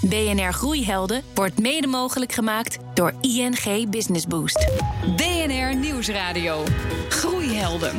[0.00, 4.70] BNR Groeihelden wordt mede mogelijk gemaakt door ING Business Boost.
[5.16, 6.64] BNR Nieuwsradio.
[7.08, 7.96] Groeihelden.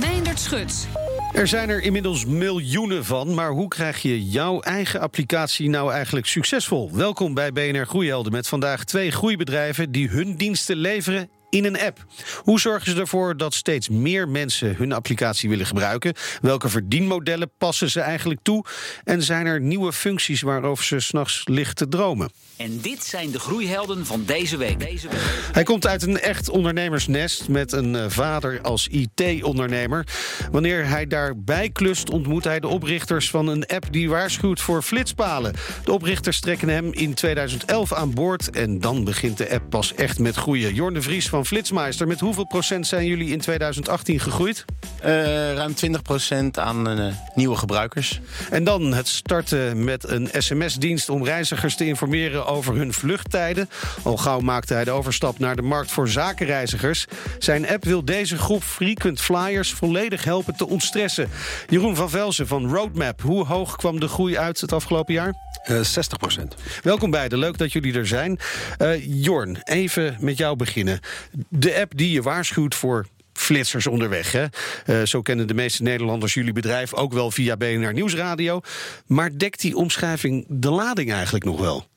[0.00, 0.88] Meindert Schut.
[1.32, 6.26] Er zijn er inmiddels miljoenen van, maar hoe krijg je jouw eigen applicatie nou eigenlijk
[6.26, 6.90] succesvol?
[6.92, 12.04] Welkom bij BNR Groeihelden met vandaag twee groeibedrijven die hun diensten leveren in een app.
[12.42, 16.14] Hoe zorgen ze ervoor dat steeds meer mensen hun applicatie willen gebruiken?
[16.42, 18.64] Welke verdienmodellen passen ze eigenlijk toe?
[19.04, 22.30] En zijn er nieuwe functies waarover ze s'nachts licht te dromen?
[22.56, 24.80] En dit zijn de groeihelden van deze week.
[24.80, 25.20] Deze week.
[25.52, 30.06] Hij komt uit een echt ondernemersnest met een eh, vader als IT-ondernemer.
[30.50, 35.54] Wanneer hij daarbij klust, ontmoet hij de oprichters van een app die waarschuwt voor flitspalen.
[35.84, 40.18] De oprichters trekken hem in 2011 aan boord en dan begint de app pas echt
[40.18, 40.74] met groeien.
[40.74, 44.64] Jorn de Vries van Flitsmeister, met hoeveel procent zijn jullie in 2018 gegroeid?
[45.04, 48.20] Uh, ruim 20 procent aan uh, nieuwe gebruikers.
[48.50, 53.68] En dan het starten met een sms-dienst om reizigers te informeren over hun vluchttijden.
[54.02, 57.06] Al gauw maakte hij de overstap naar de markt voor zakenreizigers.
[57.38, 61.28] Zijn app wil deze groep frequent flyers volledig helpen te ontstressen.
[61.68, 63.20] Jeroen van Velzen van Roadmap.
[63.22, 65.34] Hoe hoog kwam de groei uit het afgelopen jaar?
[65.70, 66.54] Uh, 60 procent.
[66.82, 68.38] Welkom beiden, leuk dat jullie er zijn.
[68.78, 71.00] Uh, Jorn, even met jou beginnen.
[71.48, 74.32] De app die je waarschuwt voor flitsers onderweg.
[74.32, 74.44] Hè?
[74.86, 78.60] Uh, zo kennen de meeste Nederlanders jullie bedrijf ook wel via BNR Nieuwsradio.
[79.06, 81.88] Maar dekt die omschrijving de lading eigenlijk nog wel?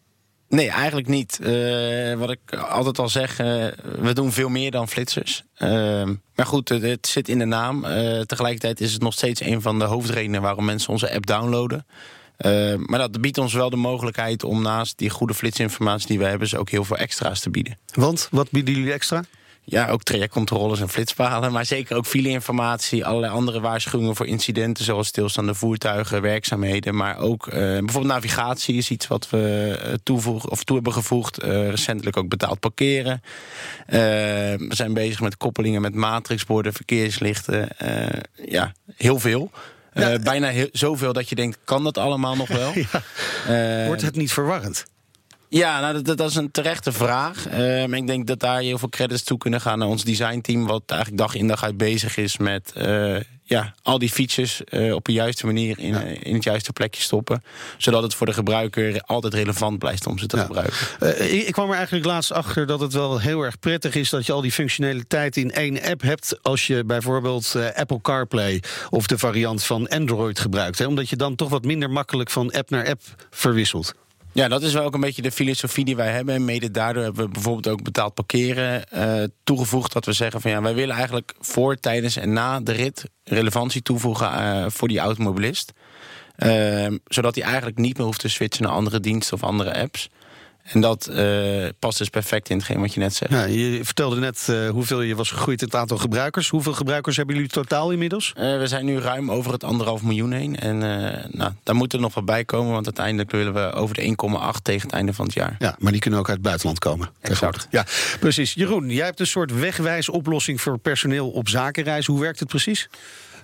[0.50, 1.40] Nee, eigenlijk niet.
[1.42, 3.48] Uh, wat ik altijd al zeg, uh,
[4.00, 5.44] we doen veel meer dan flitsers.
[5.60, 5.70] Uh,
[6.36, 7.82] maar goed, het zit in de naam.
[8.26, 11.86] tegelijkertijd is het nog steeds een van de hoofdredenen waarom mensen onze app downloaden.
[12.86, 16.48] Maar dat biedt ons wel de mogelijkheid om naast die goede flitsinformatie die we hebben,
[16.48, 17.78] ze ook heel veel extra's te bieden.
[17.94, 19.24] Want wat bieden jullie extra?
[19.66, 21.52] Ja, ook trajectcontroles en flitspalen.
[21.52, 24.84] Maar zeker ook fileinformatie, allerlei andere waarschuwingen voor incidenten...
[24.84, 26.96] zoals stilstaande voertuigen, werkzaamheden.
[26.96, 31.44] Maar ook uh, bijvoorbeeld navigatie is iets wat we toevoegen, of toe hebben gevoegd.
[31.44, 33.22] Uh, recentelijk ook betaald parkeren.
[33.24, 33.30] Uh,
[33.90, 37.68] we zijn bezig met koppelingen met matrixborden, verkeerslichten.
[38.46, 39.52] ja, heel veel.
[39.94, 42.72] Ja, bijna heel, zoveel dat je denkt, kan dat allemaal nog wel?
[43.48, 43.86] ja.
[43.86, 44.86] Wordt het niet verwarrend?
[45.54, 47.50] Ja, nou, dat, dat, is een terechte vraag.
[47.50, 50.66] Uh, ik denk dat daar heel veel credits toe kunnen gaan naar ons designteam...
[50.66, 54.62] wat eigenlijk dag in dag uit bezig is met uh, ja, al die features...
[54.70, 56.00] Uh, op de juiste manier in, ja.
[56.00, 57.44] in het juiste plekje stoppen.
[57.78, 60.44] Zodat het voor de gebruiker altijd relevant blijft om ze te ja.
[60.44, 60.78] gebruiken.
[61.34, 64.10] ik, ik kwam er eigenlijk laatst achter dat het wel heel erg prettig is...
[64.10, 66.38] dat je al die functionaliteit in één app hebt...
[66.42, 70.78] als je bijvoorbeeld Apple CarPlay of de variant van Android gebruikt.
[70.78, 70.86] Hè?
[70.86, 73.94] Omdat je dan toch wat minder makkelijk van app naar app verwisselt.
[74.34, 76.36] Ja, dat is wel ook een beetje de filosofie die wij hebben.
[76.36, 79.94] En mede daardoor hebben we bijvoorbeeld ook betaald parkeren uh, toegevoegd.
[79.94, 83.82] Dat we zeggen van ja, wij willen eigenlijk voor, tijdens en na de rit relevantie
[83.82, 85.74] toevoegen uh, voor die automobilist.
[86.38, 90.10] Uh, zodat hij eigenlijk niet meer hoeft te switchen naar andere diensten of andere apps.
[90.64, 93.32] En dat uh, past dus perfect in hetgeen wat je net zegt.
[93.32, 96.50] Ja, je vertelde net uh, hoeveel je was gegroeid in het aantal gebruikers.
[96.50, 98.34] Hoeveel gebruikers hebben jullie totaal inmiddels?
[98.38, 100.60] Uh, we zijn nu ruim over het anderhalf miljoen heen.
[100.60, 100.78] En
[101.32, 102.72] nou, daar moet er nog wat bij komen.
[102.72, 104.16] Want uiteindelijk willen we over de
[104.56, 105.56] 1,8 tegen het einde van het jaar.
[105.60, 107.10] Ja, maar die kunnen ook uit het buitenland komen.
[107.22, 107.68] Exact.
[107.70, 107.86] Ja,
[108.20, 108.54] precies.
[108.54, 112.06] Jeroen, jij hebt een soort wegwijsoplossing voor personeel op zakenreis.
[112.06, 112.90] Hoe werkt het precies?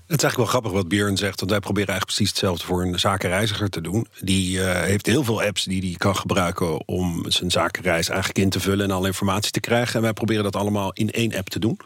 [0.09, 1.39] Het is eigenlijk wel grappig wat Björn zegt.
[1.39, 4.07] Want wij proberen eigenlijk precies hetzelfde voor een zakenreiziger te doen.
[4.19, 8.49] Die uh, heeft heel veel apps die hij kan gebruiken om zijn zakenreis eigenlijk in
[8.49, 9.95] te vullen en alle informatie te krijgen.
[9.95, 11.79] En wij proberen dat allemaal in één app te doen.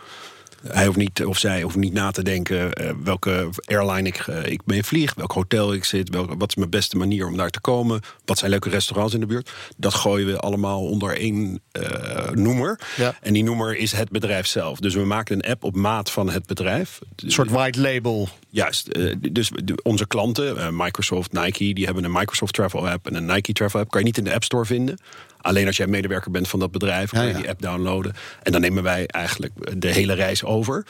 [0.67, 4.45] Hij hoeft niet, of zij hoeft niet na te denken uh, welke airline ik, uh,
[4.45, 7.49] ik mee vlieg, welk hotel ik zit, welke, wat is mijn beste manier om daar
[7.49, 9.51] te komen, wat zijn leuke restaurants in de buurt.
[9.77, 12.79] Dat gooien we allemaal onder één uh, noemer.
[12.95, 13.15] Ja.
[13.21, 14.79] En die noemer is het bedrijf zelf.
[14.79, 16.99] Dus we maken een app op maat van het bedrijf.
[17.15, 18.29] Een soort white label.
[18.49, 18.89] Juist.
[19.33, 19.51] dus
[19.83, 23.91] onze klanten, Microsoft, Nike, die hebben een Microsoft Travel app en een Nike Travel app.
[23.91, 24.97] Kan je niet in de App Store vinden.
[25.43, 27.41] Alleen als jij medewerker bent van dat bedrijf, kan je ja, ja.
[27.41, 28.13] die app downloaden.
[28.43, 30.85] En dan nemen wij eigenlijk de hele reis over.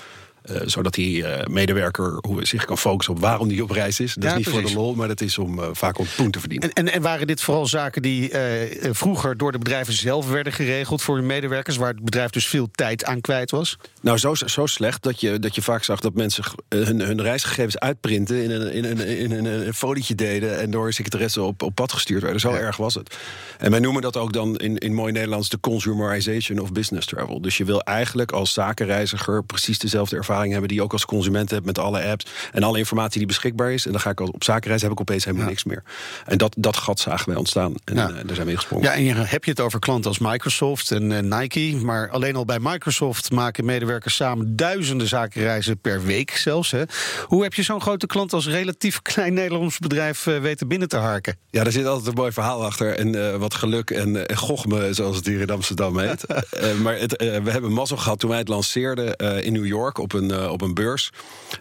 [0.52, 4.14] Uh, zodat die uh, medewerker hoe, zich kan focussen op waarom die op reis is.
[4.14, 4.62] Dat Ja, is niet precies.
[4.62, 6.74] voor de lol, maar dat is om uh, vaak om poen te verdienen.
[6.74, 10.54] En, en, en waren dit vooral zaken die eh, vroeger door de bedrijven zelf werden
[10.54, 13.78] geregeld voor hun medewerkers, waar het bedrijf dus veel tijd aan kwijt was?
[14.02, 17.22] Nou, zo, zo slecht dat je, dat je vaak zag dat mensen eh, hun, hun
[17.22, 21.62] reisgegevens uitprinten in een, in, een, in, een, een folietje deden en door secretaressen op,
[21.62, 22.40] op pad gestuurd werden.
[22.42, 22.58] Zo Ja.
[22.60, 23.18] erg was het.
[23.58, 27.42] En wij noemen dat ook dan in, in mooi Nederlands de consumerization of business travel.
[27.42, 31.06] Dus je wil eigenlijk als zakenreiziger precies dezelfde ervaring ervaring hebben die je ook als
[31.06, 33.86] consument hebt met alle apps en alle informatie die beschikbaar is.
[33.86, 35.84] En dan ga ik op zakenreis heb ik opeens helemaal niks meer.
[36.26, 37.74] En dat, dat gat zagen wij ontstaan.
[37.86, 38.08] En Ja.
[38.10, 38.86] eh, daar zijn we ingesprongen.
[38.86, 41.76] Ja, en je heb je het over klanten als Microsoft en eh, Nike.
[41.86, 46.72] Maar alleen al bij Microsoft maken medewerkers samen duizenden zakenreizen per week zelfs.
[46.72, 46.84] Hè.
[47.26, 50.98] Hoe heb je zo'n grote klant als relatief klein Nederlands bedrijf eh, weten binnen te
[50.98, 51.38] harken?
[51.50, 52.98] Ja, er zit altijd een mooi verhaal achter.
[52.98, 56.26] En wat geluk en, uh, en gochme, zoals het hier in Amsterdam heet.
[56.84, 60.23] maar het, we hebben mazzel gehad toen wij het lanceerden in New York op een,
[60.32, 61.12] uh, op een beurs.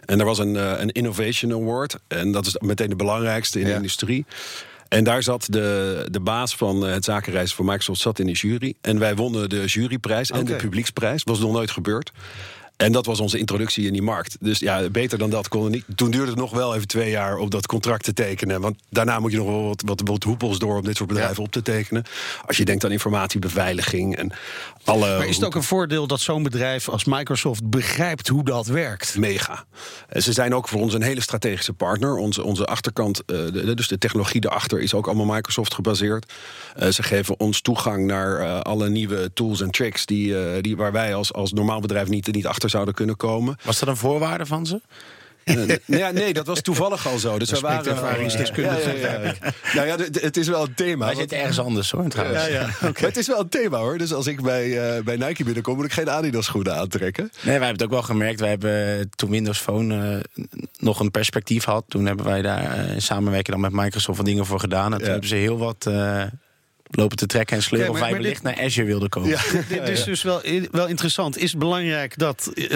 [0.05, 1.95] En er was een, uh, een Innovation Award.
[2.07, 3.71] En dat is meteen de belangrijkste in ja.
[3.71, 4.25] de industrie.
[4.87, 8.73] En daar zat de, de baas van het zakenreizen voor Microsoft zat in de jury.
[8.81, 10.51] En wij wonnen de juryprijs en okay.
[10.57, 11.23] de publieksprijs.
[11.23, 12.11] Was nog nooit gebeurd.
[12.83, 14.37] En dat was onze introductie in die markt.
[14.39, 15.85] Dus ja, beter dan dat kon het niet.
[15.95, 18.61] Toen duurde het nog wel even twee jaar om dat contract te tekenen.
[18.61, 21.37] Want daarna moet je nog wel wat, wat, wat hoepels door om dit soort bedrijven
[21.37, 21.43] ja.
[21.43, 22.03] op te tekenen.
[22.45, 24.31] Als je denkt aan informatiebeveiliging en
[24.83, 25.17] alle.
[25.17, 29.17] Maar is het ook een voordeel dat zo'n bedrijf als Microsoft begrijpt hoe dat werkt?
[29.17, 29.65] Mega.
[30.07, 32.15] En ze zijn ook voor ons een hele strategische partner.
[32.15, 36.33] Onze, onze achterkant, uh, de, dus de technologie erachter, is ook allemaal Microsoft gebaseerd.
[36.79, 40.91] Uh, ze geven ons toegang naar uh, alle nieuwe tools en tricks die, die, waar
[40.91, 43.57] wij als, als normaal bedrijf niet, niet achter zouden kunnen komen.
[43.63, 44.81] Was dat een voorwaarde van ze?
[45.45, 47.39] nee, ja, nee, dat was toevallig al zo.
[47.39, 48.97] Dus we waren ervaringsdeskundigen.
[48.99, 49.33] Ja, ja, ja,
[49.73, 51.05] nou ja, het is wel een thema.
[51.05, 52.45] Wij zitten ergens anders hoor, trouwens.
[52.45, 52.61] Ja, ja.
[52.73, 52.91] Okay.
[52.91, 53.97] Maar het is wel een thema hoor.
[53.97, 57.23] Dus als ik bij, uh, bij Nike binnenkom, moet ik geen Adidas schoenen aantrekken.
[57.23, 58.39] Nee, wij hebben het ook wel gemerkt.
[58.39, 60.45] Wij hebben toen Windows Phone uh,
[60.77, 61.83] nog een perspectief had.
[61.87, 64.93] Toen hebben wij daar samenwerken dan met Microsoft wat dingen voor gedaan.
[64.93, 65.89] En toen hebben ze heel wat
[66.95, 67.89] lopen te trekken en sleuren...
[67.89, 69.29] Of wij wellicht dit, naar Azure wilden komen.
[69.29, 70.41] Ja, dit is dus wel,
[70.71, 71.37] wel interessant.
[71.37, 72.67] Is het belangrijk dat uh,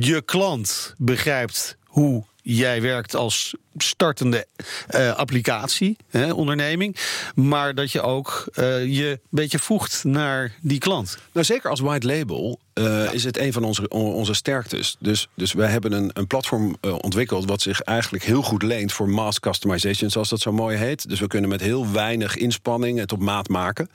[0.00, 4.46] je klant begrijpt hoe jij werkt als startende
[4.94, 6.96] uh, applicatie, hè, onderneming.
[7.34, 11.18] Maar dat je ook uh, je een beetje voegt naar die klant.
[11.32, 13.10] Nou, zeker als white label uh, ja.
[13.10, 14.96] is het een van onze, onze sterktes.
[14.98, 17.44] Dus, dus wij hebben een, een platform ontwikkeld...
[17.44, 20.10] wat zich eigenlijk heel goed leent voor mass customization...
[20.10, 21.08] zoals dat zo mooi heet.
[21.08, 23.90] Dus we kunnen met heel weinig inspanning het op maat maken.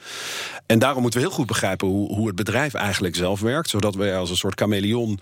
[0.65, 1.87] En daarom moeten we heel goed begrijpen...
[1.87, 3.69] hoe, hoe het bedrijf eigenlijk zelf werkt.
[3.69, 5.19] Zodat we als een soort chameleon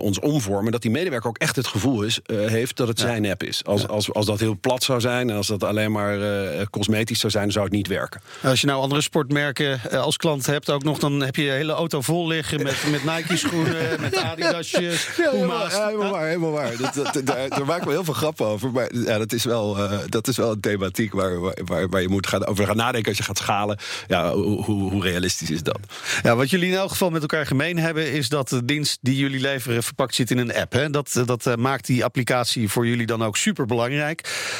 [0.00, 0.72] ons omvormen.
[0.72, 3.06] Dat die medewerker ook echt het gevoel is, heeft dat het ja.
[3.06, 3.64] zijn app is.
[3.64, 3.90] Als.
[3.92, 7.32] Als, als dat heel plat zou zijn en als dat alleen maar uh, cosmetisch zou
[7.32, 8.20] zijn, zou het niet werken.
[8.42, 11.50] Als je nou andere sportmerken uh, als klant hebt, ook nog, dan heb je je
[11.50, 15.72] hele auto vol liggen met, met Nike-schoenen, met Adidasjes, ja, Puma's.
[15.72, 16.76] Ja, helemaal waar, helemaal waar.
[16.76, 18.70] Dat, dat, daar, daar maken we heel veel grappen over.
[18.70, 22.08] Maar ja, dat, is wel, uh, dat is wel een thematiek waar, waar, waar je
[22.08, 23.78] moet gaan, over gaan nadenken als je gaat schalen.
[24.06, 25.78] Ja, hoe, hoe, hoe realistisch is dat?
[26.22, 29.16] Ja, wat jullie in elk geval met elkaar gemeen hebben, is dat de dienst die
[29.16, 30.72] jullie leveren verpakt zit in een app.
[30.72, 30.90] Hè?
[30.90, 33.80] Dat, dat maakt die applicatie voor jullie dan ook super belangrijk.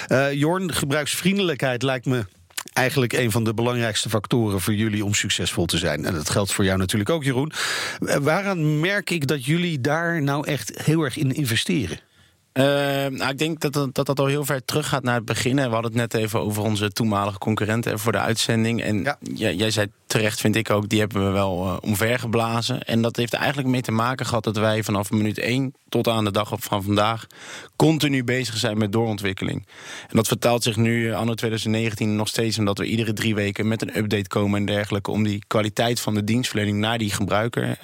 [0.08, 2.24] Uh, Jorn, gebruiksvriendelijkheid lijkt me
[2.72, 6.04] eigenlijk een van de belangrijkste factoren voor jullie om succesvol te zijn.
[6.04, 7.52] En dat geldt voor jou natuurlijk ook, Jeroen.
[8.00, 11.98] Uh, waaraan merk ik dat jullie daar nou echt heel erg in investeren?
[12.54, 12.64] Uh,
[13.19, 15.56] nou, ik denk dat, dat dat al heel ver terug gaat naar het begin.
[15.56, 18.82] We hadden het net even over onze toenmalige concurrenten voor de uitzending.
[18.82, 19.16] En ja.
[19.34, 22.82] jij, jij zei terecht, vind ik ook, die hebben we wel uh, omvergeblazen.
[22.82, 26.25] En dat heeft eigenlijk mee te maken gehad dat wij vanaf minuut 1 tot aan
[26.25, 27.26] de dag op van vandaag
[27.76, 29.66] continu bezig zijn met doorontwikkeling.
[30.08, 33.82] En dat vertaalt zich nu anno 2019 nog steeds omdat we iedere drie weken met
[33.82, 37.76] een update komen en dergelijke om die kwaliteit van de dienstverlening naar die gebruiker uh,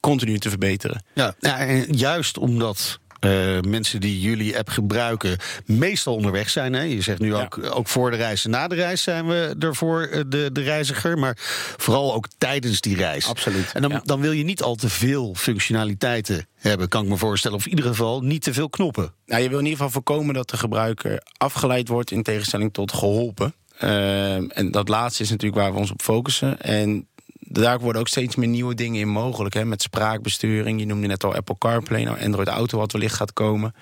[0.00, 1.04] continu te verbeteren.
[1.12, 6.72] Ja, ja en juist omdat uh, mensen die jullie app gebruiken meestal onderweg zijn.
[6.72, 6.82] Hè?
[6.82, 7.68] Je zegt nu ook, ja.
[7.68, 11.18] ook voor de reis en na de reis zijn we er voor de, de reiziger.
[11.18, 11.36] Maar
[11.76, 13.26] vooral ook tijdens die reis.
[13.26, 13.72] Absoluut.
[13.72, 14.00] En dan, ja.
[14.04, 17.56] dan wil je niet al te veel functionaliteiten hebben, kan ik me voorstellen.
[17.56, 19.12] Of in ieder geval niet te veel knoppen.
[19.26, 22.92] Nou, je wil in ieder geval voorkomen dat de gebruiker afgeleid wordt in tegenstelling tot
[22.92, 23.54] geholpen.
[23.80, 26.60] Uh, en dat laatste is natuurlijk waar we ons op focussen.
[26.60, 27.06] En
[27.52, 29.54] daar worden ook steeds meer nieuwe dingen in mogelijk.
[29.54, 30.80] Hè, met spraakbesturing.
[30.80, 32.04] Je noemde net al Apple CarPlay.
[32.04, 33.74] Nou, Android Auto wat wellicht gaat komen.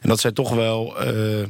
[0.00, 1.44] En dat zijn toch wel uh,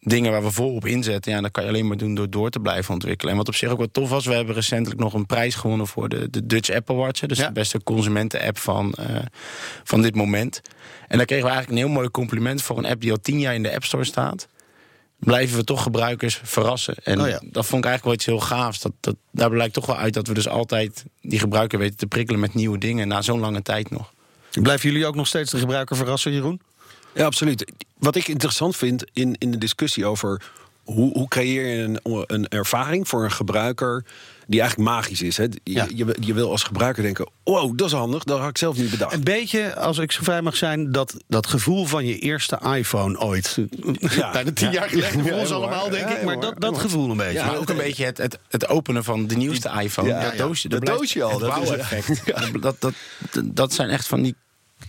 [0.00, 1.32] dingen waar we volop inzetten.
[1.32, 3.32] Ja, dat kan je alleen maar doen door door te blijven ontwikkelen.
[3.32, 4.26] En wat op zich ook wel tof was.
[4.26, 7.20] We hebben recentelijk nog een prijs gewonnen voor de, de Dutch Apple Watch.
[7.20, 7.46] Dus ja.
[7.46, 9.16] de beste consumenten-app van, uh,
[9.84, 10.60] van dit moment.
[11.08, 13.38] En daar kregen we eigenlijk een heel mooi compliment voor een app die al tien
[13.38, 14.48] jaar in de App Store staat
[15.24, 16.94] blijven we toch gebruikers verrassen.
[17.02, 17.40] En oh ja.
[17.42, 18.80] dat vond ik eigenlijk wel iets heel gaafs.
[18.80, 22.06] Dat, dat, daar blijkt toch wel uit dat we dus altijd die gebruiker weten te
[22.06, 24.12] prikkelen met nieuwe dingen na zo'n lange tijd nog.
[24.62, 26.60] Blijven jullie ook nog steeds de gebruiker verrassen, Jeroen?
[27.14, 27.72] Ja, absoluut.
[27.98, 30.42] Wat ik interessant vind in, in de discussie over
[30.84, 34.04] hoe, hoe creëer je een, een ervaring voor een gebruiker
[34.46, 35.36] die eigenlijk magisch is.
[35.36, 35.42] Hè?
[35.42, 35.86] Je, ja.
[35.94, 38.90] je, je, wil als gebruiker denken: wow, dat is handig, dat had ik zelf niet
[38.90, 39.12] bedacht.
[39.12, 43.18] Een beetje, als ik zo vrij mag zijn, dat, dat gevoel van je eerste iPhone
[43.18, 43.58] ooit.
[43.98, 44.30] Ja.
[44.32, 46.22] Bijna tien jaar geleden voor ons allemaal, denk ik.
[46.22, 47.32] Maar dat, dat gevoel een beetje.
[47.32, 50.08] Ja, maar ook een beetje het, het, het openen van de nieuwste iPhone.
[50.08, 51.38] Ja, dat doosje, dat doosje al.
[51.38, 51.68] Dat, is,
[52.24, 52.94] dat, dat, dat,
[53.44, 54.34] dat zijn echt van die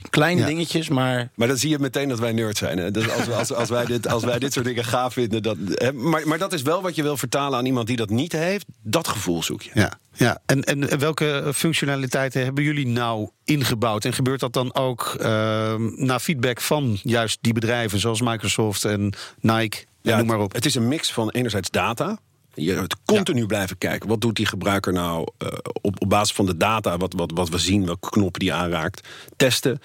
[0.09, 0.47] Kleine Ja.
[0.47, 2.77] dingetjes, maar Maar dan zie je meteen dat wij nerd zijn.
[2.77, 2.91] Hè?
[2.91, 5.43] Dus als, als, als, wij dit, als wij dit soort dingen gaaf vinden.
[5.43, 5.93] Dat, hè?
[5.93, 8.65] Maar, maar dat is wel wat je wil vertalen aan iemand die dat niet heeft.
[8.83, 9.71] Dat gevoel zoek je.
[9.73, 10.41] Ja, ja.
[10.45, 14.05] En, en welke functionaliteiten hebben jullie nou ingebouwd?
[14.05, 19.13] En gebeurt dat dan ook ehm, na feedback van juist die bedrijven zoals Microsoft en
[19.39, 19.83] Nike?
[20.03, 20.53] en noem maar op.
[20.53, 22.19] Het is een mix van enerzijds data.
[22.55, 24.09] Je het continu blijven kijken.
[24.09, 25.47] Wat doet die gebruiker nou eh,
[25.81, 29.07] op, op basis van de data, wat, wat, wat we zien, welke knoppen die aanraakt,
[29.35, 29.79] testen.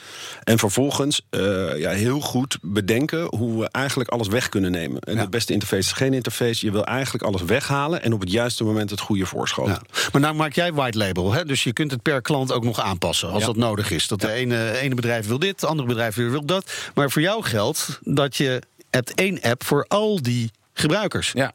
[0.44, 5.00] En vervolgens eh, ja, heel goed bedenken hoe we eigenlijk alles weg kunnen nemen.
[5.00, 5.22] En Ja.
[5.22, 6.66] de beste interface is geen interface.
[6.66, 9.72] Je wil eigenlijk alles weghalen en op het juiste moment het goede voorschoten.
[9.72, 10.00] Ja.
[10.12, 11.44] Maar nou maak jij white label, hè?
[11.44, 14.08] dus je kunt het per klant ook nog aanpassen als dat nodig is.
[14.08, 16.72] Dat de ene, ene bedrijf wil dit, het andere bedrijf wil dat.
[16.94, 21.32] Maar voor jou geldt dat je hebt één app voor al die gebruikers.
[21.34, 21.52] ja,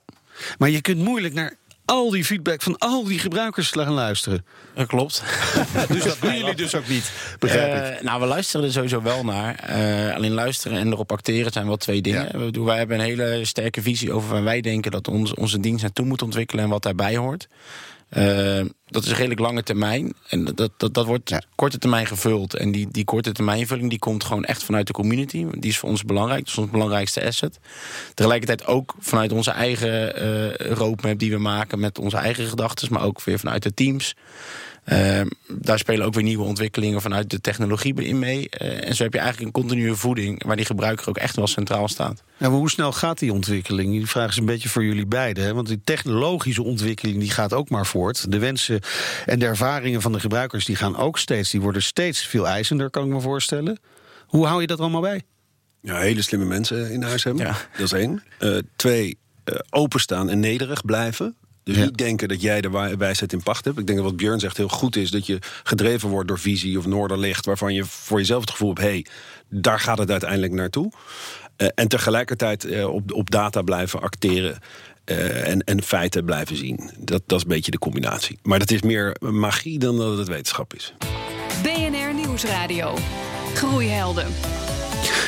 [0.57, 4.45] Maar je kunt moeilijk naar al die feedback van al die gebruikers gaan luisteren.
[4.73, 5.23] dat klopt.
[5.89, 7.99] Dus dat doen jullie dus ook niet, begrijp ik.
[7.99, 9.55] Eh, nou, we luisteren er sowieso wel naar.
[9.55, 12.29] Eh, alleen luisteren en erop acteren zijn wel twee dingen.
[12.31, 12.51] Ja.
[12.51, 15.81] We Wij hebben een hele sterke visie over waar wij denken dat ons, onze dienst
[15.81, 17.47] naartoe moet ontwikkelen en wat daarbij hoort.
[18.09, 20.13] Eh, dat is redelijk lange termijn.
[20.27, 21.41] En dat, dat, dat wordt Ja.
[21.55, 22.53] korte termijn gevuld.
[22.53, 25.45] En die, die korte termijnvulling die komt gewoon echt vanuit de community.
[25.51, 26.39] Die is voor ons belangrijk.
[26.39, 27.59] Dat is ons belangrijkste asset.
[28.13, 33.03] Tegelijkertijd ook vanuit onze eigen eh roadmap die we maken met onze eigen gedachten, maar
[33.03, 34.15] ook weer vanuit de teams.
[34.85, 38.49] Eh, daar spelen ook weer nieuwe ontwikkelingen vanuit de technologie in mee.
[38.49, 41.47] Eh, en zo heb je eigenlijk een continue voeding waar die gebruiker ook echt wel
[41.47, 42.23] centraal staat.
[42.37, 43.91] Ja, maar hoe snel gaat die ontwikkeling?
[43.91, 45.43] Die vraag is een beetje voor jullie beiden.
[45.43, 45.53] Hè?
[45.53, 48.31] Want die technologische ontwikkeling die gaat ook maar voort.
[48.31, 48.81] De wensen
[49.25, 52.89] en de ervaringen van de gebruikers die gaan ook steeds, die worden steeds veel eisender,
[52.89, 53.79] kan ik me voorstellen.
[54.25, 55.21] Hoe hou je dat allemaal bij?
[55.81, 57.45] Ja, hele slimme mensen in huis hebben.
[57.45, 57.57] Ja.
[57.71, 58.23] Dat is één.
[58.39, 61.35] Eh, twee, eh, openstaan en nederig blijven.
[61.65, 61.83] Dus Ja.
[61.83, 63.79] niet denken dat jij de wijsheid in pacht hebt.
[63.79, 65.11] Ik denk dat wat Björn zegt heel goed is...
[65.11, 67.45] dat je gedreven wordt door visie of noorderlicht...
[67.45, 68.81] waarvan je voor jezelf het gevoel hebt...
[68.81, 69.05] hé, hey,
[69.49, 70.91] daar gaat het uiteindelijk naartoe.
[71.55, 74.59] Eh, en tegelijkertijd eh, op, op data blijven acteren...
[75.05, 76.89] eh, en, en feiten blijven zien.
[76.97, 78.39] Dat, dat is een beetje de combinatie.
[78.43, 80.93] Maar dat is meer magie dan dat het wetenschap is.
[81.63, 82.97] BNR Nieuwsradio.
[83.53, 84.27] Groeihelden.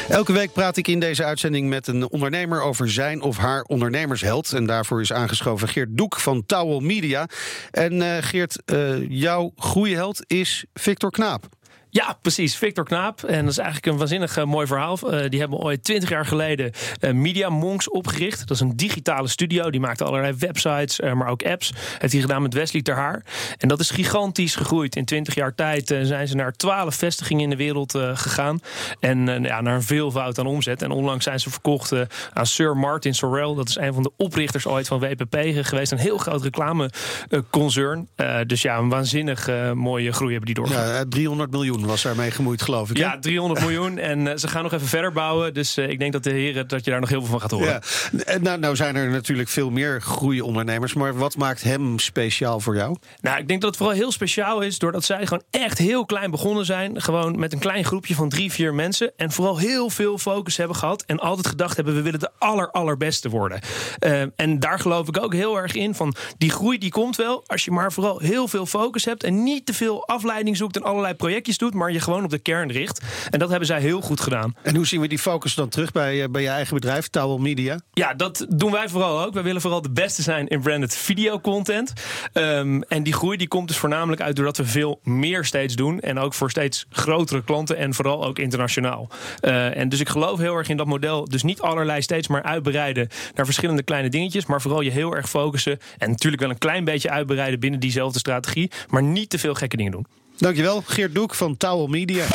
[0.10, 4.53] Elke week praat ik in deze uitzending met een ondernemer over zijn of haar ondernemersheld.
[4.53, 7.27] En daarvoor is aangeschoven Geert Doek van Towel Media.
[7.72, 11.50] En eh, Geert, eh, jouw groeiheld is Victor Knaap.
[11.97, 12.55] Ja, precies.
[12.55, 13.23] Victor Knaap.
[13.23, 14.97] En dat is eigenlijk een waanzinnig eh, mooi verhaal.
[14.97, 18.39] Eh, die hebben ooit twintig jaar geleden eh, Media Monks opgericht.
[18.39, 19.69] Dat is een digitale studio.
[19.69, 21.73] Die maakte allerlei websites, maar ook apps.
[21.97, 23.23] Heeft hij gedaan met Wesley Ter Haar.
[23.57, 24.95] En dat is gigantisch gegroeid.
[24.95, 28.59] In twintig jaar tijd zijn ze naar twaalf vestigingen in de wereld gegaan.
[28.99, 30.81] En ja, naar een veelvoud aan omzet.
[30.81, 31.93] En onlangs zijn ze verkocht
[32.33, 33.55] aan Sir Martin Sorrell.
[33.55, 35.91] Dat is een van de oprichters ooit van WPP geweest.
[35.91, 38.07] Een heel groot reclameconcern.
[38.47, 40.89] Dus ja, een waanzinnig mooie groei hebben die doorgemaakt.
[40.89, 42.98] Ja, eh, 300 miljoen was daarmee gemoeid, geloof ik.
[42.98, 43.03] hè?
[43.03, 43.98] Ja, 300 miljoen.
[43.98, 45.53] En eh, ze gaan nog even verder bouwen.
[45.53, 47.51] Dus eh, ik denk dat de heren dat je daar nog heel veel van gaat
[47.51, 47.67] horen.
[47.67, 47.82] Ja.
[48.25, 50.94] En Nou, nou zijn er natuurlijk veel meer groeiondernemers.
[50.94, 52.96] Maar wat maakt hem speciaal voor jou?
[53.22, 56.32] Nou, ik denk dat het vooral heel speciaal is doordat zij gewoon echt heel klein
[56.32, 57.01] begonnen zijn.
[57.01, 59.12] Gewoon met een klein groepje van drie, vier mensen.
[59.17, 61.03] En vooral heel veel focus hebben gehad.
[61.06, 63.60] En altijd gedacht hebben, we willen de aller, allerbeste worden.
[64.00, 65.96] Eh, en daar geloof ik ook heel erg in.
[65.96, 69.24] Van die groei die komt wel als je maar vooral heel veel focus hebt.
[69.24, 71.66] En niet te veel afleiding zoekt en allerlei projectjes doet.
[71.74, 73.01] Maar je gewoon op de kern richt.
[73.29, 74.55] En dat hebben zij heel goed gedaan.
[74.63, 77.38] En hoe zien we die focus dan terug bij, eh, bij je eigen bedrijf, Towel
[77.38, 77.79] Media?
[77.93, 79.33] Ja, dat doen wij vooral ook.
[79.33, 81.93] Wij willen vooral de beste zijn in branded videocontent.
[82.33, 86.00] Ehm en die groei die komt dus voornamelijk uit doordat we veel meer steeds doen.
[86.00, 89.09] En ook voor steeds grotere klanten en vooral ook internationaal.
[89.39, 91.25] Eh, en dus ik geloof heel erg in dat model.
[91.25, 94.45] Dus niet allerlei steeds maar uitbreiden naar verschillende kleine dingetjes.
[94.45, 95.79] Maar vooral je heel erg focussen.
[95.97, 98.71] En natuurlijk wel een klein beetje uitbreiden binnen diezelfde strategie.
[98.89, 100.05] Maar niet te veel gekke dingen doen.
[100.38, 102.25] Dankjewel, Geert Doek van Towel Media.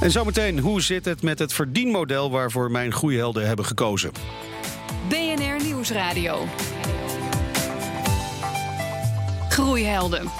[0.00, 4.12] En zometeen, hoe zit het met het verdienmodel waarvoor mijn groeihelden hebben gekozen?
[5.08, 6.46] BNR Nieuwsradio.
[9.48, 10.30] Groeihelden.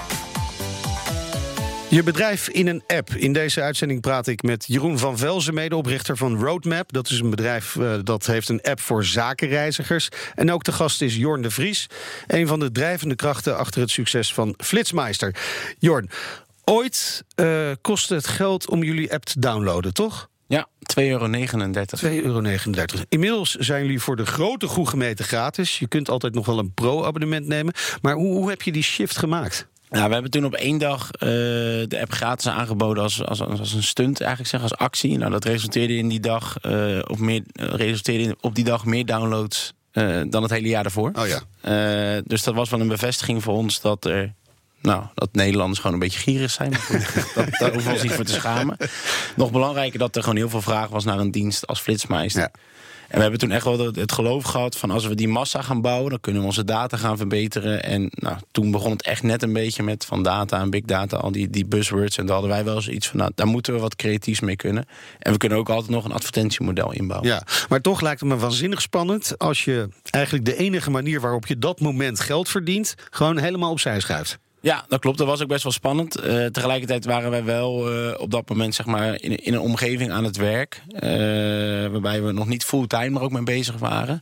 [1.93, 3.09] Je bedrijf in een app.
[3.09, 6.93] In deze uitzending praat ik met Jeroen van Velzen, medeoprichter van Roadmap.
[6.93, 10.09] Dat is een bedrijf eh, dat heeft een app voor zakenreizigers.
[10.35, 11.87] En ook de gast is Jorn de Vries,
[12.27, 15.35] een van de drijvende krachten achter het succes van Flitsmeister.
[15.79, 16.09] Jorn,
[16.65, 20.29] ooit eh kostte het geld om jullie app te downloaden, toch?
[20.47, 20.67] Ja,
[20.99, 21.27] 2,39 euro.
[21.27, 22.45] 2,39 euro.
[23.09, 25.79] Inmiddels zijn jullie voor de grote groep gemeente gratis.
[25.79, 27.73] Je kunt altijd nog wel een pro-abonnement nemen.
[28.01, 29.67] Maar hoe, hoe heb je die shift gemaakt?
[29.89, 33.73] Nou, we hebben toen op één dag eh, de app gratis aangeboden als, als, als
[33.73, 35.17] een stunt, eigenlijk zeggen, als actie.
[35.17, 36.55] Nou, dat resulteerde in die dag,
[37.07, 39.73] op, meer, resulteerde in op die dag meer downloads
[40.29, 41.11] dan het hele jaar daarvoor.
[41.13, 42.21] Oh ja.
[42.21, 44.33] Dus dat was wel een bevestiging voor ons dat er
[44.83, 46.71] nou, dat Nederlanders gewoon een beetje gierig zijn.
[47.35, 48.77] Dat, daar hoeven we ons niet voor te schamen.
[49.35, 52.41] Nog belangrijker dat er gewoon heel veel vraag was naar een dienst als flitsmeister.
[52.41, 52.51] Ja.
[53.07, 55.81] En we hebben toen echt wel het- geloof gehad van als we die massa gaan
[55.81, 57.83] bouwen, dan kunnen we onze data gaan verbeteren.
[57.83, 61.17] En nou, toen begon het echt net een beetje met van data en big data,
[61.17, 62.17] al die, die buzzwords.
[62.17, 64.85] En daar hadden wij wel zoiets van, nou, daar moeten we wat creatiefs mee kunnen.
[65.19, 67.29] En we kunnen ook altijd nog een advertentiemodel inbouwen.
[67.29, 71.45] Ja, maar toch lijkt het me waanzinnig spannend als je eigenlijk de enige manier waarop
[71.45, 74.37] je dat moment geld verdient, gewoon helemaal opzij schuift.
[74.63, 75.17] Ja, dat klopt.
[75.17, 76.15] Dat was ook best wel spannend.
[76.19, 80.11] Eh, tegelijkertijd waren wij wel eh, op dat moment zeg maar, in, in een omgeving
[80.11, 80.81] aan het werk.
[80.99, 81.11] eh,
[81.91, 84.19] waarbij we nog niet fulltime er ook mee bezig waren.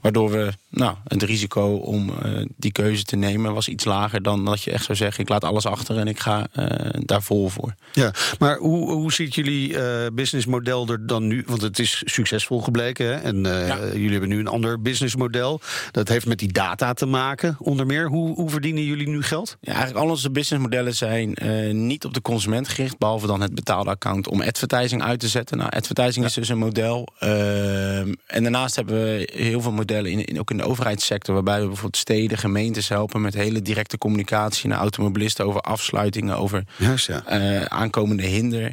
[0.00, 2.10] Waardoor we nou, het risico om
[2.56, 5.44] die keuze te nemen was iets lager dan dat je echt zou zeggen: ik laat
[5.44, 6.46] alles achter en ik ga
[6.92, 7.74] daar vol voor.
[7.92, 9.76] Ja, maar hoe, hoe ziet jullie
[10.12, 11.44] businessmodel er dan nu?
[11.46, 13.06] Want het is succesvol gebleken.
[13.06, 13.12] Hè?
[13.14, 13.78] En Ja.
[13.92, 15.60] jullie hebben nu een ander businessmodel.
[15.90, 18.08] Dat heeft met die data te maken, onder meer.
[18.08, 19.56] Hoe, hoe verdienen jullie nu geld?
[19.60, 23.54] Ja, eigenlijk al onze businessmodellen zijn eh, niet op de consument gericht, behalve dan het
[23.54, 25.56] betaalde account om advertising uit te zetten.
[25.58, 27.08] Nou, advertising is dus een model.
[27.18, 31.60] Ehm, en daarnaast hebben we heel veel modellen, in, in- ook in de overheidssector, waarbij
[31.60, 37.06] we bijvoorbeeld steden, gemeentes helpen met hele directe communicatie naar automobilisten over afsluitingen, over Juist,
[37.06, 37.24] ja.
[37.26, 38.72] eh, aankomende hinder.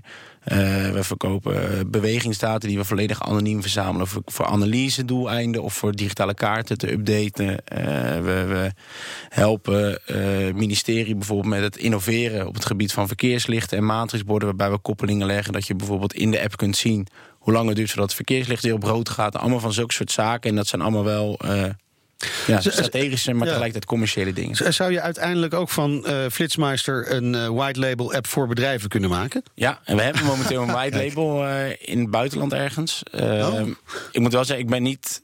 [0.50, 5.91] Eh, we verkopen eh, bewegingsdata die we volledig anoniem verzamelen voor, analyse doeleinden of voor
[5.91, 7.65] digitale kaarten te updaten.
[7.65, 8.72] Eh, we, we
[9.29, 14.72] helpen het ministerie bijvoorbeeld met het innoveren op het gebied van verkeerslichten en matrixborden, waarbij
[14.72, 17.08] we koppelingen leggen dat je bijvoorbeeld in de app kunt zien
[17.39, 19.38] hoe lang het duurt voordat het verkeerslicht weer op rood gaat.
[19.38, 20.50] Allemaal van zulke soort zaken.
[20.50, 21.39] En dat zijn allemaal wel
[22.48, 24.74] ja, strategische, maar tegelijkertijd commerciële dingen.
[24.74, 29.10] Zou je uiteindelijk ook van eh Flitsmeister een eh, white label app voor bedrijven kunnen
[29.10, 29.44] maken?
[29.54, 33.04] Ja, en we hebben momenteel een white label eh, in het buitenland ergens.
[33.14, 33.62] Oh.
[34.12, 35.22] Ik moet wel zeggen, ik ben niet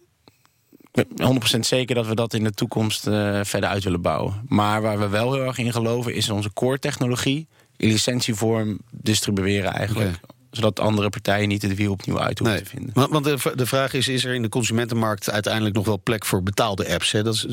[0.91, 3.03] ik ben 100% zeker dat we dat in de toekomst
[3.41, 4.41] verder uit willen bouwen.
[4.47, 7.47] Maar waar we wel heel erg in geloven is onze core technologie
[7.77, 10.19] in licentievorm distribueren eigenlijk.
[10.55, 12.91] Zodat andere partijen niet het wiel opnieuw uit hoeven te vinden.
[12.93, 16.25] Want, want de, de vraag is: is er in de consumentenmarkt uiteindelijk nog wel plek
[16.25, 17.11] voor betaalde apps?
[17.11, 17.23] Hè?
[17.23, 17.47] Dat is,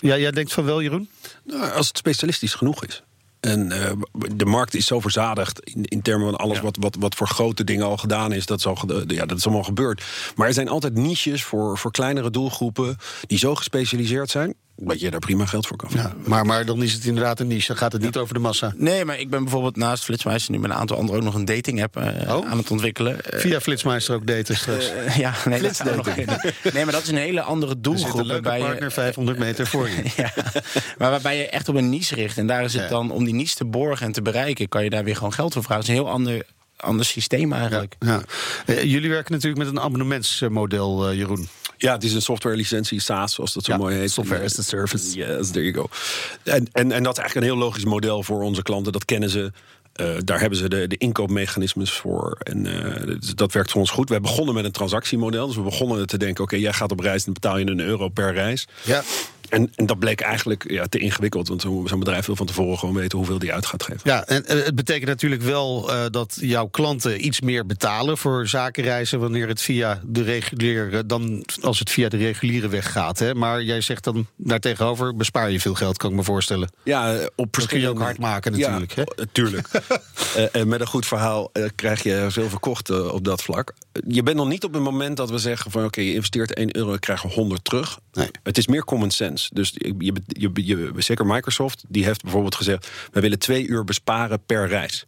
[0.00, 1.08] ja, jij denkt van wel, Jeroen?
[1.44, 3.02] Nou, als het specialistisch genoeg is.
[3.40, 3.92] En eh,
[4.36, 7.64] de markt is zo verzadigd in, in termen van alles wat, wat, wat voor grote
[7.64, 8.46] dingen al gedaan is.
[8.46, 10.04] Dat is, al, ge- ja, dat is allemaal gebeurd.
[10.36, 12.96] Maar er zijn altijd niches voor, voor kleinere doelgroepen
[13.26, 14.54] die zo gespecialiseerd zijn.
[14.82, 16.16] Dat je daar prima geld voor kan verdienen.
[16.26, 17.66] Maar, maar dan is het inderdaad een niche.
[17.66, 18.72] Dan gaat het niet over de massa.
[18.76, 21.44] Nee, maar ik ben bijvoorbeeld naast Flitsmeister nu met een aantal anderen ook nog een
[21.44, 22.50] dating app eh, Oh.
[22.50, 23.20] aan het ontwikkelen.
[23.24, 24.90] Eh, Via Flitsmeister ook daten straks.
[24.92, 26.06] eh, ja, nee, dat nog
[26.72, 28.20] Nee, maar dat is een hele andere er doelgroep.
[28.20, 30.02] een waarbij je- partner 500 meter voor je.
[30.16, 30.32] Ja,
[30.98, 32.38] maar waarbij je echt op een niche richt.
[32.38, 32.88] En daar is het Ja.
[32.88, 35.52] dan om die niche te borgen en te bereiken, kan je daar weer gewoon geld
[35.52, 35.82] voor vragen.
[35.84, 36.42] Het is een heel ander,
[36.76, 37.94] ander systeem eigenlijk.
[37.98, 38.20] Ja.
[38.66, 41.48] Jullie werken natuurlijk met een abonnementsmodel, Jeroen.
[41.82, 44.10] Ja, het is een software licentie, SaaS, zoals dat zo Ja, mooi heet.
[44.10, 45.16] software as a service.
[45.16, 45.88] Yes, there you go.
[46.42, 48.92] En, en, en dat is eigenlijk een heel logisch model voor onze klanten.
[48.92, 49.52] Dat kennen ze.
[49.92, 52.36] Eh, daar hebben ze de, de inkoopmechanismes voor.
[52.42, 54.06] En eh, dat werkt voor ons goed.
[54.08, 55.46] We hebben begonnen met een transactiemodel.
[55.46, 58.08] Dus we begonnen te denken: oké, jij gaat op reis en betaal je een euro
[58.08, 58.68] per reis.
[58.82, 59.02] Ja.
[59.50, 61.48] En, en dat bleek eigenlijk ja, te ingewikkeld.
[61.48, 64.00] Want zo- zo'n bedrijf wil van tevoren gewoon weten hoeveel die uit gaat geven.
[64.04, 68.48] Ja, en eh, het betekent natuurlijk wel eh, dat jouw klanten iets meer betalen voor
[68.48, 73.18] zakenreizen wanneer het via de reguliere, dan als het via de reguliere weg gaat.
[73.18, 73.34] Hè?
[73.34, 76.70] Maar jij zegt dan daartegenover bespaar je veel geld, kan ik me voorstellen.
[76.82, 78.94] Ja, eh, op Dat kun je ook hard maken natuurlijk.
[78.94, 79.22] Ja, hè?
[79.22, 79.68] eh, tuurlijk.
[80.36, 83.74] Eh, en met een goed verhaal eh, krijg je veel verkocht eh, op dat vlak.
[84.08, 85.84] Je bent nog niet op het moment dat we zeggen van...
[85.84, 87.98] oké, je investeert 1 euro, je krijgt er 100 terug.
[88.12, 88.28] Nee.
[88.42, 89.48] Het is meer common sense.
[89.52, 92.88] Dus je, je, je, je- zeker Microsoft, die heeft bijvoorbeeld gezegd...
[93.12, 95.06] we willen twee uur besparen per reis.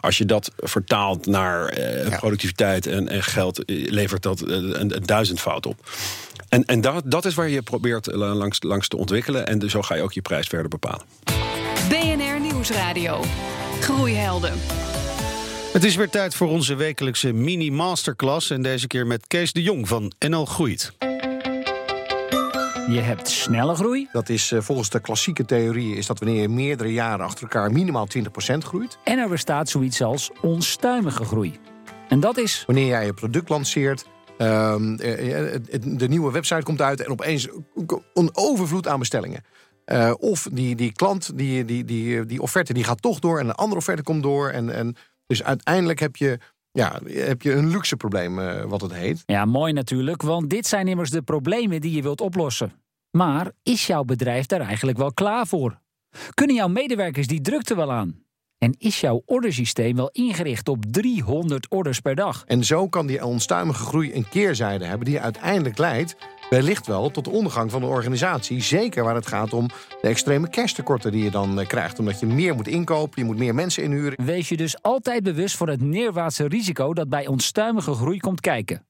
[0.00, 2.16] Als je dat vertaalt naar eh, Ja.
[2.18, 3.64] productiviteit en, en geld...
[3.64, 5.90] eh, levert dat eh, een, een duizendfout op.
[6.48, 9.46] En, en dat, dat is waar je probeert eh, langs, langs te ontwikkelen.
[9.46, 11.02] En dus zo ga je ook je prijs verder bepalen.
[11.88, 13.24] BNR Nieuwsradio.
[13.80, 14.52] Groeihelden.
[15.72, 18.50] Het is weer tijd voor onze wekelijkse mini-masterclass.
[18.50, 20.92] En deze keer met Kees de Jong van NL Groeit.
[22.88, 26.48] Je hebt snelle groei Dat is eh, volgens de klassieke theorie is dat wanneer je
[26.48, 28.98] meerdere jaren achter elkaar minimaal 20% groeit.
[29.04, 31.58] en er bestaat zoiets als onstuimige groei.
[32.08, 34.04] En dat is Wanneer jij je product lanceert,
[34.38, 37.48] ehm, eh, eh, de nieuwe website komt uit en opeens
[38.14, 39.44] een overvloed aan bestellingen.
[39.90, 43.48] Eh, of die, die klant, die, die, die, die offerte, die gaat toch door en
[43.48, 44.48] een andere offerte komt door.
[44.48, 44.96] En, en
[45.30, 46.38] dus uiteindelijk heb je,
[46.70, 49.22] ja, heb je een luxe probleem, eh, wat het heet.
[49.26, 52.72] ja mooi natuurlijk, want dit zijn immers de problemen die je wilt oplossen.
[53.10, 55.80] Maar is jouw bedrijf daar eigenlijk wel klaar voor?
[56.34, 58.24] Kunnen jouw medewerkers die drukte wel aan?
[58.58, 62.44] En is jouw ordersysteem wel ingericht op 300 orders per dag?
[62.46, 66.16] En zo kan die onstuimige groei een keerzijde hebben die uiteindelijk leidt
[66.50, 68.62] wellicht wel tot de ondergang van de organisatie.
[68.62, 69.66] Zeker waar het gaat om
[70.00, 71.98] de extreme cashtekorten die je dan eh, krijgt.
[71.98, 74.24] Omdat je meer moet inkopen, je moet meer mensen inhuren.
[74.24, 78.86] Wees je dus altijd bewust voor het neerwaartse risico dat bij onstuimige groei komt kijken.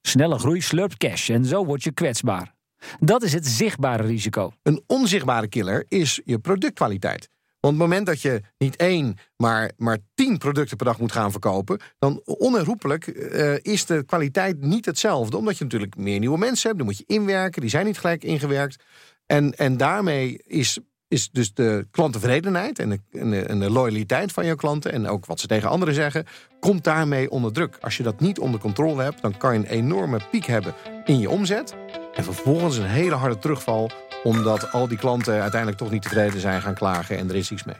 [0.00, 2.54] Snelle groei slurpt cash en zo word je kwetsbaar.
[3.00, 4.52] Dat is het zichtbare risico.
[4.62, 7.28] Een onzichtbare killer is je productkwaliteit.
[7.64, 11.12] Want op het moment dat je niet één, maar, maar tien producten per dag moet
[11.12, 15.36] gaan verkopen, dan onherroepelijk eh, is de kwaliteit niet hetzelfde.
[15.36, 18.24] Omdat je natuurlijk meer nieuwe mensen hebt, dan moet je inwerken, die zijn niet gelijk
[18.24, 18.84] ingewerkt.
[19.26, 24.32] En, en daarmee is, is dus de klanttevredenheid en de, en, de, en de loyaliteit
[24.32, 26.26] van je klanten, en ook wat ze tegen anderen zeggen,
[26.60, 27.78] komt daarmee onder druk.
[27.80, 30.74] Als je dat niet onder controle hebt, dan kan je een enorme piek hebben
[31.04, 31.74] in je omzet.
[32.14, 33.90] En vervolgens een hele harde terugval
[34.24, 37.64] omdat al die klanten uiteindelijk toch niet tevreden zijn gaan klagen en er is iets
[37.64, 37.76] mee.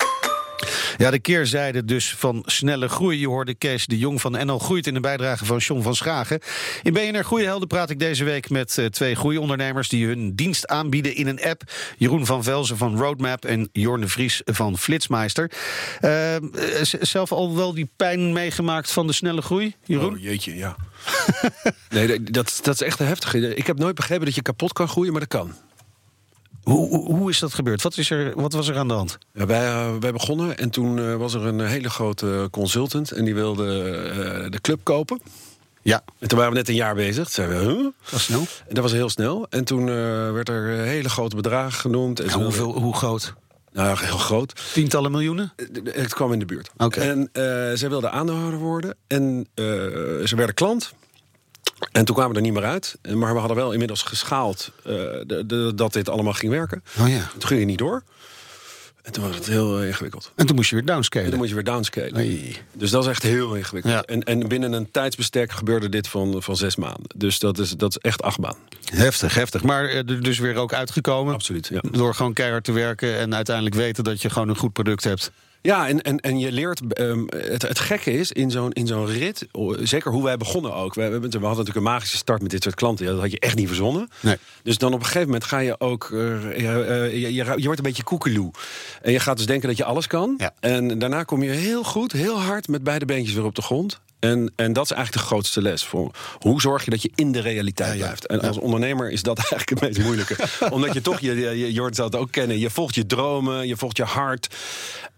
[0.97, 3.21] Ja, de keerzijde dus van snelle groei.
[3.21, 6.41] Je hoorde Kees de Jong van NL Groeit in de bijdrage van John van Schagen.
[6.83, 9.89] In BNR Groeihelden praat ik deze week met uh, twee groeiondernemers...
[9.89, 11.63] die hun dienst aanbieden in een app.
[11.97, 15.51] Jeroen van Velzen van Roadmap en Jorne Vries van Flitsmeister.
[16.01, 16.37] Uh,
[17.01, 20.15] zelf al wel die pijn meegemaakt van de snelle groei, Jeroen?
[20.15, 20.77] Oh, jeetje, ja.
[21.91, 23.35] nee, dat, dat is echt heftig.
[23.35, 25.55] Ik heb nooit begrepen dat je kapot kan groeien, maar dat kan.
[26.65, 27.83] Hoe, hoe, hoe, is dat gebeurd?
[27.83, 29.19] Wat, is er, wat was er aan de hand?
[29.33, 33.11] Ja, wij, uh, wij begonnen en toen uh, was er een hele grote consultant...
[33.11, 35.21] en die wilde uh, de club kopen.
[35.83, 36.03] Ja.
[36.19, 37.25] En toen waren we net een jaar bezig.
[37.25, 37.83] Toen zeiden we, huh?
[37.83, 38.41] Dat was snel.
[38.41, 39.47] En dat was heel snel.
[39.51, 39.85] En toen
[40.33, 42.21] werd er hele grote bedragen genoemd.
[42.21, 43.35] En ja, hoeveel, hoe groot?
[43.75, 44.73] Nou, heel groot.
[44.73, 45.53] Tientallen miljoenen?
[45.85, 46.71] Het kwam in de buurt.
[46.77, 47.01] Oké.
[47.01, 47.25] En uh,
[47.75, 48.97] zij wilden aandeelhouder worden.
[49.07, 49.65] En uh,
[50.25, 50.95] ze werden klant.
[51.93, 52.99] En toen kwamen we er niet meer uit.
[53.15, 54.93] Maar we hadden wel inmiddels geschaald uh,
[55.27, 56.83] de, de, dat dit allemaal ging werken.
[57.01, 57.31] Oh ja.
[57.39, 58.03] Toen ging je niet door.
[59.03, 60.33] En toen was het heel ingewikkeld.
[60.35, 61.25] En toen moest je weer downscalen.
[61.25, 62.53] En toen moest je weer downscalen.
[62.73, 63.93] Dus dat is echt heel ingewikkeld.
[63.93, 64.03] Ja.
[64.03, 67.05] En, en binnen een tijdsbestek gebeurde dit van, van zes maanden.
[67.17, 68.57] Dus dat is, dat is echt achtbaan.
[68.85, 69.63] Heftig, heftig.
[69.63, 71.35] Maar er dus weer ook uitgekomen.
[71.35, 71.81] Absoluut, ja.
[71.91, 75.31] Door gewoon keihard te werken en uiteindelijk weten dat je gewoon een goed product hebt.
[75.67, 77.01] Ja, en, en, en je leert.
[77.01, 79.47] Um, het, het gekke is in zo'n in zo'n rit,
[79.83, 80.95] zeker hoe wij begonnen ook.
[80.95, 83.07] We, we, hadden natuurlijk een magische start met dit soort klanten.
[83.07, 84.09] Dat had je echt niet verzonnen.
[84.21, 84.37] Nee.
[84.63, 86.09] Dus dan op een gegeven moment ga je ook.
[86.13, 88.51] Uh, uh, je, je, je, wordt een beetje koekeloe.
[89.03, 90.35] En je gaat dus denken dat je alles kan.
[90.39, 90.55] Ja.
[90.61, 94.01] En daarna kom je heel goed, heel hard met beide beentjes weer op de grond.
[94.19, 95.85] En, en dat is eigenlijk de grootste les.
[95.85, 98.03] Voor hoe zorg je dat je in de realiteit ja, ja.
[98.03, 98.27] blijft?
[98.27, 100.37] En als ondernemer is dat eigenlijk het meest moeilijke.
[100.71, 103.77] Omdat je toch, je, je, Jord zal het ook kennen, je volgt je dromen, je
[103.77, 104.55] volgt je hart.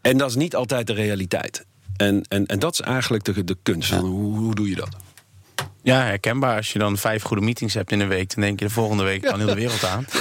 [0.01, 1.65] En dat is niet altijd de realiteit.
[1.97, 3.89] En, en, en dat is eigenlijk de, de kunst.
[3.89, 4.97] Van hoe, hoe doe je dat?
[5.87, 6.57] Ja, herkenbaar.
[6.57, 9.03] Als je dan vijf goede meetings hebt in een week, dan denk je de volgende
[9.03, 10.07] week kan heel de wereld aan.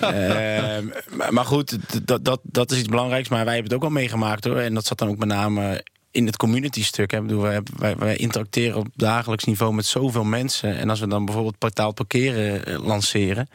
[0.00, 0.78] Ja.
[0.78, 3.28] Uh, maar goed, dat, dat, dat is iets belangrijks.
[3.28, 4.56] Maar wij hebben het ook al meegemaakt hoor.
[4.56, 5.84] En dat zat dan ook met name
[6.16, 7.10] in het community stuk.
[7.10, 7.20] Hè.
[7.20, 10.76] Bedoel, wij, wij, wij, interacteren op dagelijks niveau met zoveel mensen.
[10.76, 13.48] En als we dan bijvoorbeeld portaal parkeren lanceren.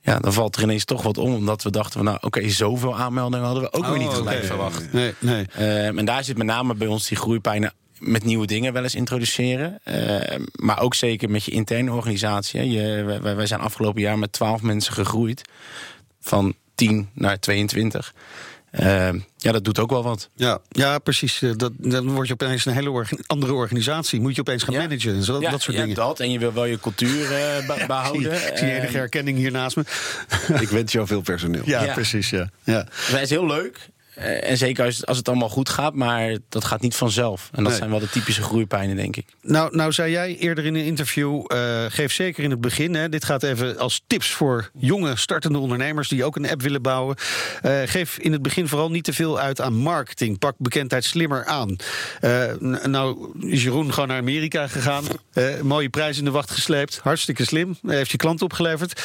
[0.00, 1.34] Ja, dan valt er ineens toch wat om.
[1.34, 4.08] Omdat we dachten, van, nou oké, okay, zoveel aanmeldingen hadden we ook oh, weer niet
[4.08, 4.44] gelijk okay.
[4.44, 4.92] verwacht.
[4.92, 5.46] Nee, nee.
[5.58, 8.94] Uh, en daar zit met name bij ons die groeipijnen met nieuwe dingen wel eens
[8.94, 9.80] introduceren.
[9.84, 10.20] Uh,
[10.52, 12.70] maar ook zeker met je interne organisatie.
[12.70, 15.42] Je, wij, wij zijn afgelopen jaar met 12 mensen gegroeid.
[16.20, 18.14] Van 10 naar 22.
[18.72, 20.28] Uh, ja, dat doet ook wel wat.
[20.34, 21.42] Ja, ja precies.
[21.56, 24.20] Dat, dan word je opeens een hele orga andere organisatie.
[24.20, 24.80] Moet je opeens gaan ja.
[24.80, 25.96] managen en zo, ja, dat soort ja, dingen.
[25.96, 26.20] dat.
[26.20, 28.32] En je wil wel je cultuur uh, be behouden.
[28.32, 29.84] Ik zie, zie enige herkenning hier naast me.
[30.60, 31.62] Ik wens jou veel personeel.
[31.64, 31.92] Ja, ja.
[31.92, 32.30] precies.
[32.30, 32.50] Ja.
[32.64, 32.86] Ja.
[33.10, 33.88] Dat is heel leuk.
[34.18, 37.48] Uh, en zeker als, als het allemaal goed gaat, maar dat gaat niet vanzelf.
[37.52, 37.76] En dat Nee.
[37.78, 39.26] zijn wel de typische groeipijnen, denk ik.
[39.42, 43.08] Nou, nou zei jij eerder in een interview, uh, geef zeker in het begin, hè,
[43.08, 47.16] dit gaat even als tips voor jonge startende ondernemers die ook een app willen bouwen.
[47.64, 50.38] Uh, geef in het begin vooral niet te veel uit aan marketing.
[50.38, 51.76] Pak bekendheid slimmer aan.
[52.20, 52.44] Uh,
[52.84, 55.04] nou is Jeroen gewoon naar Amerika gegaan.
[55.62, 56.98] Mooie prijs in de wacht gesleept.
[57.02, 57.76] Hartstikke slim.
[57.86, 59.02] Heeft je klant opgeleverd.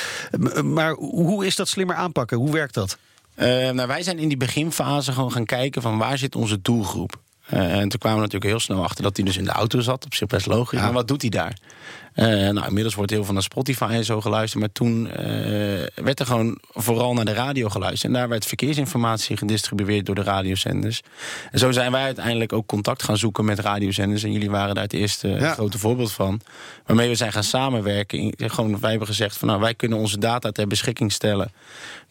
[0.64, 2.38] Maar hoe is dat slimmer aanpakken?
[2.38, 2.98] Hoe werkt dat?
[3.36, 7.22] Uh, nou, wij zijn in die beginfase gewoon gaan kijken van waar zit onze doelgroep.
[7.54, 9.80] Uh, en toen kwamen we natuurlijk heel snel achter dat hij dus in de auto
[9.80, 10.06] zat.
[10.06, 10.80] Op zich best logisch.
[10.80, 10.84] Ja.
[10.86, 11.58] Maar wat doet hij daar?
[12.16, 14.60] Uh, nou, inmiddels wordt heel veel naar Spotify en zo geluisterd.
[14.60, 15.10] Maar toen
[15.96, 18.14] werd er gewoon vooral naar de radio geluisterd.
[18.14, 21.02] En daar werd verkeersinformatie gedistribueerd door de radiozenders.
[21.52, 24.24] En zo zijn wij uiteindelijk ook contact gaan zoeken met radiozenders.
[24.24, 25.54] En jullie waren daar het eerste ja.
[25.54, 26.42] grote voorbeeld van.
[26.86, 28.34] Waarmee we zijn gaan samenwerken.
[28.38, 31.52] Gewoon, wij hebben gezegd van nou, wij kunnen onze data ter beschikking stellen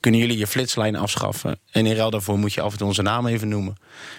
[0.03, 1.59] kunnen jullie je flitslijn afschaffen.
[1.71, 3.77] En in ruil daarvoor moet je af en toe onze naam even noemen.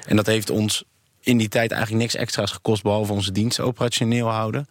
[0.08, 0.84] En dat heeft ons
[1.20, 2.84] in die tijd eigenlijk niks extra's gekost...
[2.84, 4.68] behalve onze diensten operationeel houden.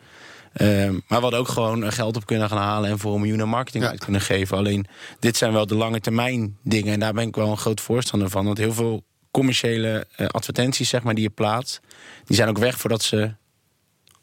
[0.57, 2.91] Uh, maar we hadden ook gewoon geld op kunnen gaan halen...
[2.91, 3.91] en voor een miljoen marketing ja.
[3.91, 4.57] uit kunnen geven.
[4.57, 4.87] Alleen,
[5.19, 6.93] dit zijn wel de lange termijn dingen.
[6.93, 8.45] En daar ben ik wel een groot voorstander van.
[8.45, 11.81] Want heel veel commerciële uh, advertenties zeg maar, die je plaatst...
[12.25, 13.35] die zijn ook weg voordat ze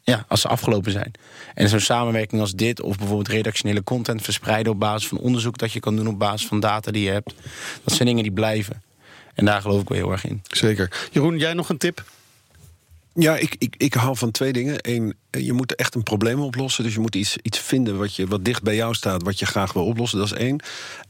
[0.02, 1.12] ja, als ze afgelopen zijn.
[1.54, 5.72] En zo'n samenwerking als dit, of bijvoorbeeld redactionele content verspreiden op basis van onderzoek dat
[5.72, 7.34] je kan doen op basis van data die je hebt,
[7.84, 8.82] dat zijn dingen die blijven.
[9.34, 10.42] En daar geloof ik wel heel erg in.
[10.42, 11.08] Zeker.
[11.12, 12.04] Jeroen, jij nog een tip?
[13.14, 14.76] Ja, ik, ik, ik hou van twee dingen.
[14.80, 16.84] Eén, je moet echt een probleem oplossen.
[16.84, 19.46] Dus je moet iets, iets vinden wat, je, wat dicht bij jou staat, wat je
[19.46, 20.18] graag wil oplossen.
[20.18, 20.62] Dat is één.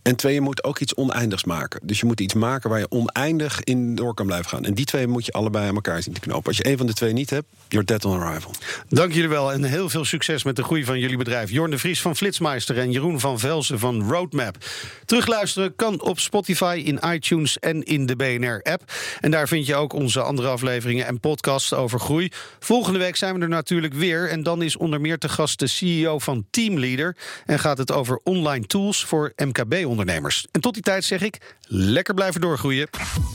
[0.02, 1.80] En twee, je moet ook iets oneindigs maken.
[1.82, 4.64] Dus je moet iets maken waar je oneindig in door kan blijven gaan.
[4.64, 6.46] En die twee moet je allebei aan elkaar zien te knopen.
[6.46, 8.50] Als je één van de twee niet hebt, you're dead on arrival.
[8.88, 11.50] Dank jullie wel en heel veel succes met de groei van jullie bedrijf.
[11.50, 14.56] Jorn de Vries van Flitsmeister en Jeroen van Velsen van Roadmap.
[15.04, 18.92] Terugluisteren kan op Spotify, in iTunes en in de BNR-app.
[19.20, 22.32] En daar vind je ook onze andere afleveringen en podcasts over groei.
[22.58, 24.28] Volgende week zijn we er natuurlijk weer.
[24.28, 27.16] En dan is onder meer te gast de CEO van Teamleader.
[27.46, 30.46] En gaat het over online tools voor MKB-ondernemers.
[30.50, 32.88] En tot die tijd zeg ik, lekker blijven doorgroeien.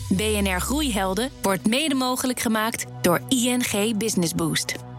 [0.09, 4.94] BNR Groeihelden wordt mede mogelijk gemaakt door ING Business Boost.